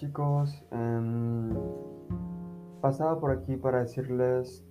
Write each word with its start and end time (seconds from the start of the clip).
chicos, 0.00 0.64
em, 0.70 1.50
pasaba 2.80 3.20
por 3.20 3.32
aquí 3.32 3.56
para 3.56 3.80
decirles 3.80 4.64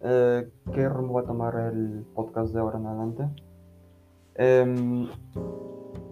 eh, 0.00 0.48
qué 0.72 0.88
rumbo 0.88 1.14
va 1.14 1.22
a 1.22 1.24
tomar 1.24 1.56
el 1.56 2.06
podcast 2.14 2.54
de 2.54 2.60
ahora 2.60 2.78
en 2.78 2.86
adelante. 2.86 3.28
Em, 4.36 5.08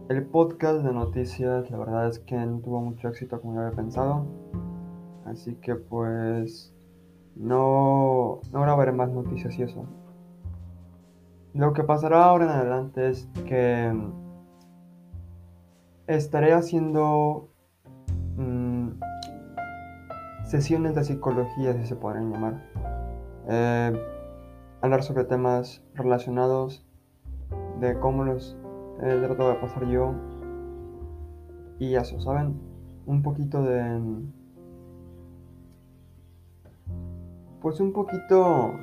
el 0.08 0.26
podcast 0.26 0.84
de 0.84 0.92
noticias, 0.92 1.70
la 1.70 1.78
verdad 1.78 2.08
es 2.08 2.18
que 2.18 2.34
no 2.34 2.58
tuvo 2.58 2.80
mucho 2.80 3.06
éxito 3.08 3.40
como 3.40 3.54
yo 3.54 3.60
había 3.60 3.76
pensado, 3.76 4.26
así 5.26 5.54
que 5.56 5.76
pues 5.76 6.74
no, 7.36 8.40
no 8.52 8.62
grabaré 8.62 8.90
más 8.90 9.10
noticias 9.10 9.56
y 9.60 9.62
eso. 9.62 9.86
Lo 11.52 11.72
que 11.72 11.84
pasará 11.84 12.24
ahora 12.24 12.46
en 12.46 12.50
adelante 12.50 13.10
es 13.10 13.28
que 13.46 13.84
em, 13.84 14.12
estaré 16.08 16.52
haciendo 16.52 17.53
mm, 18.36 18.88
sesiones 20.44 20.94
de 20.94 21.04
psicología, 21.04 21.74
si 21.74 21.86
se 21.86 21.96
podrían 21.96 22.30
llamar. 22.30 22.62
Eh, 23.48 23.92
hablar 24.80 25.02
sobre 25.02 25.24
temas 25.24 25.82
relacionados 25.94 26.84
de 27.80 27.98
cómo 27.98 28.24
los 28.24 28.56
he 29.02 29.16
tratado 29.20 29.50
de 29.50 29.54
pasar 29.56 29.86
yo. 29.86 30.14
Y 31.78 31.94
eso, 31.94 32.20
¿saben? 32.20 32.60
Un 33.06 33.22
poquito 33.22 33.62
de... 33.62 34.00
Pues 37.60 37.80
un 37.80 37.92
poquito 37.92 38.74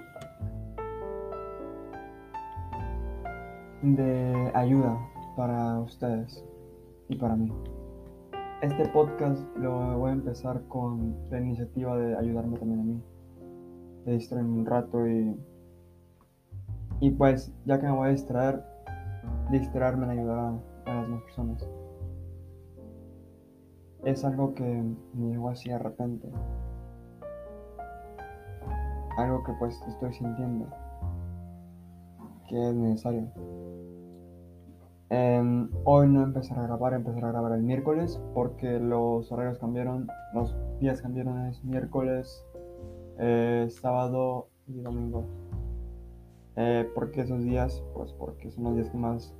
de 3.84 4.52
ayuda 4.56 4.98
para 5.36 5.80
ustedes 5.80 6.44
y 7.10 7.16
para 7.16 7.36
mí. 7.36 7.52
Este 8.62 8.88
podcast 8.90 9.44
lo 9.58 9.98
voy 9.98 10.12
a 10.12 10.14
empezar 10.14 10.62
con 10.68 11.18
la 11.32 11.40
iniciativa 11.40 11.98
de 11.98 12.16
ayudarme 12.16 12.60
también 12.60 12.80
a 12.80 12.84
mí, 12.84 13.02
de 14.06 14.14
distraerme 14.14 14.60
un 14.60 14.66
rato 14.68 15.08
y, 15.08 15.36
y 17.00 17.10
pues 17.10 17.52
ya 17.66 17.80
que 17.80 17.88
me 17.88 17.94
voy 17.94 18.10
a 18.10 18.12
distraer, 18.12 18.64
distraerme 19.50 20.06
en 20.06 20.12
ayudar 20.12 20.38
a, 20.86 20.94
las 20.94 21.08
demás 21.08 21.24
personas. 21.24 21.70
Es 24.04 24.24
algo 24.24 24.54
que 24.54 24.84
me 25.16 25.30
llegó 25.32 25.50
así 25.50 25.70
de 25.70 25.80
repente. 25.80 26.32
Algo 29.18 29.44
que 29.44 29.54
pues 29.54 29.82
estoy 29.88 30.14
sintiendo 30.14 30.68
que 32.48 32.70
es 32.70 32.76
necesario. 32.76 33.28
Em, 35.14 35.70
hoy 35.84 36.08
no 36.08 36.24
empezar 36.24 36.58
a 36.58 36.64
grabar, 36.64 36.94
empezar 36.94 37.26
a 37.26 37.32
grabar 37.34 37.52
el 37.52 37.64
miércoles 37.64 38.18
porque 38.34 38.80
los 38.80 39.30
horarios 39.30 39.60
cambiaron, 39.60 40.08
los 40.34 40.56
días 40.80 41.02
cambiaron, 41.02 41.48
es 41.48 41.62
miércoles, 41.66 42.46
eh, 43.20 43.68
sábado 43.70 44.48
y 44.68 44.80
domingo. 44.80 45.26
Eh, 46.56 46.90
¿Por 46.96 47.12
qué 47.12 47.22
esos 47.22 47.44
días? 47.44 47.84
Pues 47.94 48.14
porque 48.14 48.52
son 48.52 48.64
los 48.64 48.76
días 48.76 48.90
que 48.90 48.98
más 48.98 49.36